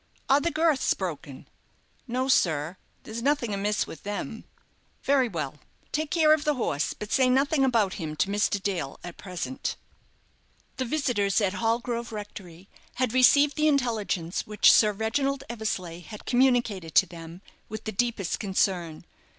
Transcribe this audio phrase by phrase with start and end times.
[0.29, 1.47] "Are the girths broken?"
[2.07, 4.45] "No, sir, there's nothing amiss with them."
[5.03, 5.59] "Very well.
[5.91, 8.59] Take care of the horse, but say nothing about him to Mr.
[8.59, 9.75] Dale at present."
[10.77, 16.95] The visitors at Hallgrove Rectory had received the intelligence which Sir Reginald Eversleigh had communicated
[16.95, 19.05] to them with the deepest concern.